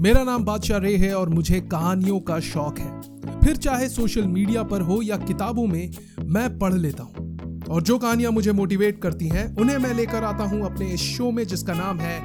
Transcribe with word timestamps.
मेरा 0.00 0.22
नाम 0.24 0.44
बादशाह 0.44 0.78
रे 0.78 0.96
है 0.96 1.12
और 1.14 1.28
मुझे 1.28 1.60
कहानियों 1.60 2.20
का 2.20 2.40
शौक 2.40 2.78
है। 2.78 3.40
फिर 3.40 3.56
चाहे 3.56 3.88
सोशल 3.88 4.22
मीडिया 4.22 4.62
पर 4.62 4.80
हो 4.80 5.02
या 5.02 5.16
किताबों 5.16 5.66
में, 5.66 5.90
मैं 6.24 6.58
पढ़ 6.58 6.74
लेता 6.74 7.02
हूँ। 7.02 7.66
और 7.70 7.82
जो 7.82 7.98
कहानियाँ 7.98 8.32
मुझे 8.32 8.52
मोटिवेट 8.52 9.02
करती 9.02 9.28
हैं, 9.28 9.56
उन्हें 9.56 9.78
मैं 9.78 9.94
लेकर 9.94 10.24
आता 10.24 10.44
हूँ 10.44 10.62
अपने 10.62 10.86
इस 10.86 11.00
शो 11.00 11.30
में 11.30 11.46
जिसका 11.46 11.74
नाम 11.74 11.98
है 11.98 12.18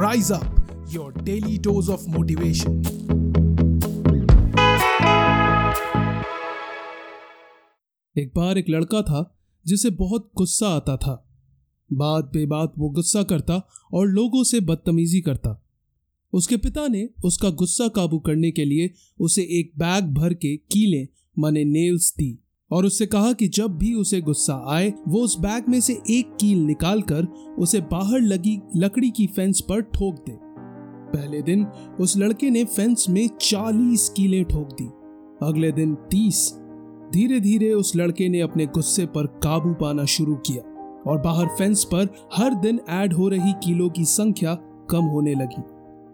rise 0.00 0.32
up 0.32 0.86
your 0.90 1.12
daily 1.22 1.58
dose 1.58 1.90
of 1.90 2.04
motivation 2.08 2.82
एक 8.18 8.32
बार 8.36 8.58
एक 8.58 8.66
लड़का 8.70 9.02
था, 9.02 9.36
जिसे 9.66 9.90
बहुत 9.90 10.30
गुस्सा 10.36 10.66
आता 10.66 10.96
था। 10.96 11.28
बात 11.92 12.24
बे 12.24 12.46
बात 12.46 12.72
वो 12.78 12.90
गुस्सा 12.90 13.22
करता 13.22 13.62
और 13.94 14.06
लोगों 14.06 14.44
से 14.44 14.60
बदतमीजी 14.60 15.20
करता। 15.20 15.60
उसके 16.34 16.56
पिता 16.56 16.86
ने 16.88 17.08
उसका 17.24 17.50
गुस्सा 17.50 17.88
काबू 17.88 18.18
करने 18.18 18.50
के 18.50 18.64
लिए 18.64 18.90
उसे 19.20 19.42
एक 19.42 19.70
बैग 19.78 20.04
भर 20.04 20.34
के 20.34 20.56
कीले, 20.56 21.08
माने 21.38 21.64
नेल्स 21.64 22.14
दी 22.18 22.38
और 22.70 22.86
उससे 22.86 23.06
कहा 23.06 23.32
कि 23.32 23.48
जब 23.48 23.76
भी 23.78 23.94
उसे 23.94 24.20
गुस्सा 24.20 24.64
आए, 24.68 24.92
वो 25.08 25.20
उस 25.20 25.38
बैग 25.38 25.64
में 25.68 25.80
से 25.80 25.92
एक 26.10 26.36
कील 26.40 26.58
निकालकर 26.58 27.24
उसे 27.58 27.80
बाहर 27.80 28.20
लगी 28.20 28.60
लकड़ी 28.76 29.10
की 29.10 29.26
फेंस 29.26 29.60
पर 29.60 29.80
ठोक 29.80 30.14
दे। 30.14 30.38
पहले 31.18 31.42
दिन 31.42 31.64
उस 32.00 32.16
लड़के 32.16 32.50
ने 32.50 32.64
फेंस 32.64 33.06
में 33.10 33.28
चालीस 33.40 34.08
कीलें 34.08 34.44
ठोक 34.44 34.68
दी। 34.72 34.86
अगले 35.46 35.72
दिन 35.72 35.94
तीस। 35.94 36.52
धीरे 37.12 37.40
धीरे 37.40 37.72
उस 37.72 37.96
लड़के 37.96 38.28
ने 38.28 38.40
अपने 38.40 38.66
गुस्से 38.66 39.06
पर 39.06 39.26
काबू 39.26 39.74
पाना 39.74 40.04
शुरू 40.04 40.34
किया 40.34 40.62
और 41.10 41.20
बाहर 41.20 41.46
फेंस 41.46 41.84
पर 41.84 42.08
हर 42.34 42.54
दिन 42.54 42.80
ऐड 42.88 43.12
हो 43.12 43.28
रही 43.28 43.52
कीलों 43.64 43.90
की 43.90 44.04
संख्या 44.04 44.54
कम 44.90 45.04
होने 45.04 45.34
लगी। 45.34 45.62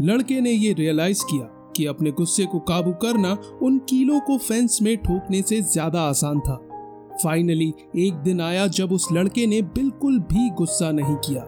लड़के 0.00 0.40
ने 0.40 0.50
ये 0.50 0.72
रियलाइज़ 0.72 1.22
किया 1.24 1.44
कि 1.76 1.86
अपने 1.86 2.10
गुस्से 2.10 2.44
को 2.46 2.58
काबू 2.58 2.92
करना 2.92 3.36
उन 3.62 3.78
कीलों 3.78 4.20
को 4.20 4.38
फेंस 4.38 4.78
में 4.82 4.96
ठोकने 4.96 5.42
से 5.42 5.60
ज़्यादा 5.62 6.00
आसान 6.00 6.40
था। 6.40 6.56
फाइनली 7.24 7.72
एक 7.96 8.14
दिन 8.14 8.40
आया 8.40 8.66
जब 8.66 8.92
उस 8.92 9.06
लड़के 9.12 9.46
ने 9.46 9.60
बिल्कुल 9.62 10.18
भी 10.18 10.48
गुस्सा 10.50 10.90
नहीं 10.90 11.16
किया। 11.16 11.42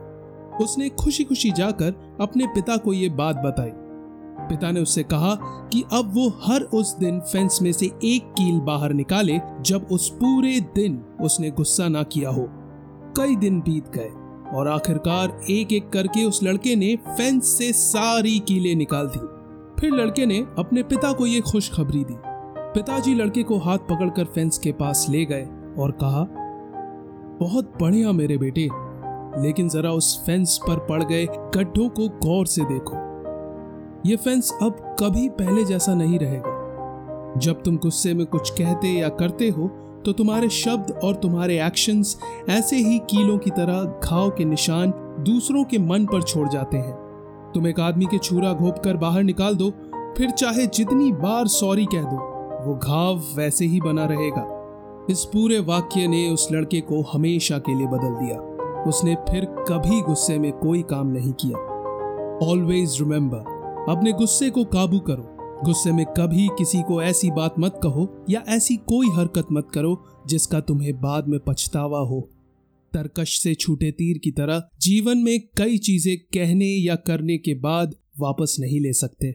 उसने 0.60 0.88
खुशी 0.88 1.24
खुशी 1.24 1.50
जाकर 1.50 2.16
अपने 2.20 2.46
पिता 2.46 2.76
को 2.76 2.92
ये 2.92 3.08
बात 3.08 3.36
बताई। 3.36 3.70
पिता 4.48 4.70
ने 4.70 4.80
उससे 4.80 5.02
कहा 5.02 5.34
कि 5.72 5.82
अब 5.92 6.12
वो 6.14 6.28
हर 6.42 6.62
उस 6.74 6.96
दिन 6.98 7.20
फेंस 7.20 7.58
में 7.62 7.72
से 7.72 7.86
एक 7.86 8.32
कील 8.32 8.60
बाहर 8.60 8.92
निकाले 8.92 9.38
जब 9.62 9.86
उस 9.90 10.08
पूरे 10.10 10.60
दिन 10.74 11.04
उसने 11.20 11.50
गुस्सा 11.50 11.88
ना 11.88 12.02
किया 12.02 12.30
हो। 12.30 12.46
कई 13.16 13.36
दिन 13.36 13.60
बीत 13.60 13.88
गए। 13.88 14.10
और 14.56 14.68
आखिरकार 14.68 15.40
एक 15.50 15.72
एक 15.72 15.88
करके 15.88 16.24
उस 16.24 16.42
लड़के 16.42 16.76
ने 16.76 16.94
फेंस 17.08 17.46
से 17.48 17.72
सारी 17.72 18.38
कीलें 18.38 18.74
निकाल 18.76 19.06
दी। 19.06 19.18
फिर 19.80 19.92
लड़के 19.92 20.26
ने 20.26 20.38
अपने 20.58 20.82
पिता 20.82 21.12
को 21.12 21.26
ये 21.26 21.40
खुशखबरी 21.40 22.04
दी। 22.04 22.14
पिताजी 22.74 23.14
लड़के 23.14 23.42
को 23.42 23.58
हाथ 23.58 23.78
पकड़कर 23.78 24.24
फेंस 24.24 24.58
के 24.58 24.72
पास 24.72 25.06
ले 25.10 25.24
गए 25.24 25.46
और 25.78 25.90
कहा, 25.90 26.26
बहुत 27.40 27.72
बढ़िया 27.80 28.12
मेरे 28.12 28.36
बेटे, 28.38 28.68
लेकिन 29.42 29.68
जरा 29.68 29.90
उस 29.90 30.24
फेंस 30.26 30.58
पर 30.68 30.76
पड़ 30.78 31.02
गए 31.02 31.26
गड्ढों 31.26 31.88
को 31.88 32.08
गौर 32.08 32.46
से 32.46 32.62
देखो। 32.62 33.04
ये 34.06 34.16
फेंस 34.16 34.52
अब 34.62 34.96
कभी 35.00 35.28
पहले 35.28 35.64
जैसा 35.64 35.94
नहीं 35.94 36.18
रहेगा। 36.18 36.54
जब 37.36 37.62
तुम 37.62 37.76
गुस्से 37.76 38.14
में 38.14 38.26
कुछ 38.26 38.50
कहते 38.50 38.88
या 38.88 39.08
करते 39.08 39.48
हो 39.48 39.70
तो 40.06 40.12
तुम्हारे 40.12 40.48
शब्द 40.48 41.00
और 41.04 41.14
तुम्हारे 41.14 41.66
एक्शंस 41.66 42.20
ऐसे 42.48 42.76
ही 42.76 42.98
कीलों 42.98 43.38
की 43.38 43.50
तरह 43.50 44.00
घाव 44.04 44.30
के 44.30 44.44
निशान 44.44 44.90
दूसरों 45.20 45.64
के 45.64 45.78
मन 45.78 46.04
पर 46.04 46.22
छोड़ 46.22 46.48
जाते 46.48 46.76
हैं। 46.76 46.92
तुम 47.54 47.66
एक 47.66 47.80
आदमी 47.80 48.04
के 48.04 48.18
छुरा 48.18 48.52
घोप 48.52 48.78
कर 48.78 48.96
बाहर 48.96 49.22
निकाल 49.22 49.54
दो, 49.54 49.70
फिर 50.18 50.30
चाहे 50.30 50.66
जितनी 50.66 51.12
बार 51.12 51.46
सॉरी 51.46 51.84
कह 51.84 52.02
दो, 52.02 52.16
वो 52.66 52.74
घाव 52.76 53.22
वैसे 53.36 53.64
ही 53.64 53.80
बना 53.80 54.04
रहेगा। 54.04 54.46
इस 55.10 55.24
पूरे 55.24 55.58
वाक्य 55.58 56.06
ने 56.06 56.30
उस 56.30 56.48
लड़के 56.52 56.80
को 56.80 57.02
हमेशा 57.02 57.58
के 57.58 57.74
लिए 57.74 57.86
बदल 57.86 58.26
दिया। 58.26 58.38
उसने 58.82 59.14
फिर 59.14 59.44
कभी 59.44 60.00
गुस्से 60.00 60.38
में 60.38 60.52
कोई 60.52 60.82
काम 60.82 61.06
नहीं 61.06 61.32
किया। 61.32 61.58
ऑलवेज 62.50 62.98
रिमेंबर 63.00 63.38
अपने 63.88 64.12
गुस्से 64.12 64.50
को 64.50 64.64
काबू 64.64 64.98
करो। 64.98 65.35
गुस्से 65.64 65.92
में 65.92 66.04
कभी 66.06 66.46
किसी 66.58 66.82
को 66.82 67.02
ऐसी 67.02 67.30
बात 67.30 67.54
मत 67.58 67.78
कहो 67.82 68.24
या 68.30 68.42
ऐसी 68.48 68.76
कोई 68.76 69.08
हरकत 69.10 69.46
मत 69.52 69.68
करो 69.74 69.96
जिसका 70.26 70.60
तुम्हें 70.60 70.92
बाद 71.00 71.28
में 71.28 71.38
पछतावा 71.46 71.98
हो। 71.98 72.20
तरकश 72.92 73.38
से 73.40 73.54
छूटे 73.54 73.90
तीर 73.90 74.18
की 74.18 74.30
तरह 74.30 74.62
जीवन 74.80 75.18
में 75.18 75.38
कई 75.58 75.78
चीज़ें 75.78 76.16
कहने 76.34 76.66
या 76.66 76.94
करने 76.96 77.38
के 77.38 77.54
बाद 77.54 77.94
वापस 78.20 78.56
नहीं 78.60 78.80
ले 78.80 78.92
सकते। 78.92 79.34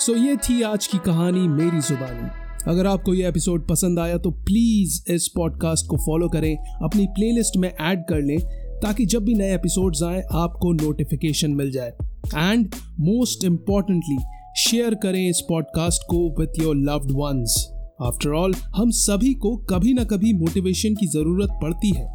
सो 0.00 0.14
ये 0.14 0.36
थी 0.36 0.60
आज 0.62 0.86
की 0.86 0.98
कहानी 0.98 1.46
मेरी 1.48 1.80
जुबानी। 1.80 2.28
अगर 2.70 2.86
आपको 2.86 3.14
ये 3.14 3.28
एपिसोड 3.28 3.68
पसंद 3.68 3.98
आया 3.98 4.18
तो 4.18 4.30
प्लीज़ 4.30 5.12
इस 5.12 5.28
पॉडकास्ट 5.28 5.86
को 5.86 5.96
फॉलो 5.96 6.28
करें, 6.28 6.56
अपनी 6.56 7.06
प्लेलिस्ट 7.06 7.56
में 7.56 7.68
ऐड 7.68 8.04
कर 8.08 8.22
लें, 8.22 8.38
ताकि 8.80 9.06
जब 9.06 9.24
भी 9.24 9.34
नए 9.34 9.54
एपिसोड्स 9.54 10.02
आए, 10.02 10.22
आपको 10.32 10.72
नोटिफिकेशन 10.72 11.50
मिल 11.50 11.70
जाए। 11.70 11.92
एंड 12.36 12.74
मोस्ट 13.00 13.44
इम्पॉर्टेंटली 13.44 14.16
शेयर 14.58 14.94
करें 14.94 15.28
इस 15.28 15.40
पॉडकास्ट 15.48 16.02
को 16.10 16.28
with 16.40 16.62
your 16.62 16.76
loved 16.76 17.10
ones 17.12 17.56
after 18.02 18.30
all 18.30 18.54
हम 18.76 18.90
सभी 18.90 19.32
को 19.34 19.56
कभी 19.70 19.92
ना 19.94 20.04
कभी 20.04 20.32
मोटिवेशन 20.32 20.94
की 20.94 21.06
ज़रूरत 21.06 21.58
पड़ती 21.62 21.90
है 21.90 22.06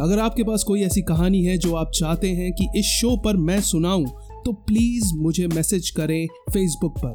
अगर 0.00 0.18
आपके 0.18 0.42
पास 0.42 0.62
कोई 0.62 0.82
ऐसी 0.82 1.02
कहानी 1.02 1.42
है 1.44 1.56
जो 1.58 1.74
आप 1.74 1.90
चाहते 1.94 2.28
हैं 2.30 2.52
कि 2.52 2.66
इस 2.76 2.86
शो 2.90 3.16
पर 3.16 3.36
मैं 3.46 3.60
सुनाऊं 3.60 4.04
तो 4.44 4.52
प्लीज़ 4.66 5.14
मुझे 5.16 5.46
मैसेज 5.46 5.90
करें 5.90 6.26
फेसबुक 6.52 6.98
पर 6.98 7.14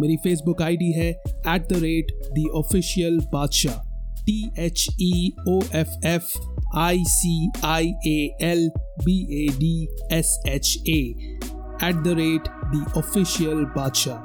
मेरी 0.00 0.16
फेसबुक 0.16 0.62
आईडी 0.62 0.92
है 0.92 1.10
at 1.10 1.68
the 1.68 1.82
rate 1.82 2.12
the 2.32 2.48
official 2.58 3.18
Badshah 3.32 3.82
T 4.26 4.42
H 4.58 4.86
E 5.02 5.30
O 5.48 5.60
F 5.74 6.06
F 6.06 6.36
I 6.74 7.04
C 7.04 7.50
I 7.62 7.94
A 8.04 8.34
L 8.40 8.68
B 9.04 9.26
A 9.30 9.46
D 9.54 9.88
S 10.10 10.38
H 10.44 10.78
A. 10.88 11.33
at 11.81 12.03
the 12.03 12.15
rate 12.15 12.49
the 12.71 12.91
official 12.95 13.65
Bacha. 13.75 14.21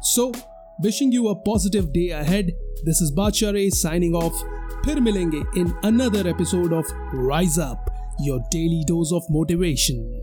So, 0.00 0.32
wishing 0.80 1.12
you 1.12 1.28
a 1.28 1.34
positive 1.34 1.92
day 1.92 2.10
ahead. 2.10 2.52
This 2.84 3.00
is 3.00 3.10
Bacha 3.10 3.52
Ray 3.52 3.70
signing 3.70 4.14
off. 4.14 4.44
फिर 4.86 5.00
मिलेंगे 5.00 5.42
in 5.56 5.72
another 5.82 6.26
episode 6.28 6.72
of 6.72 6.84
Rise 7.14 7.58
Up, 7.58 7.90
your 8.20 8.40
daily 8.50 8.84
dose 8.86 9.12
of 9.12 9.22
motivation. 9.30 10.17